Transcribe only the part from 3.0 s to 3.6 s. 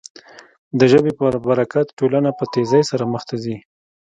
مخ ته ځي.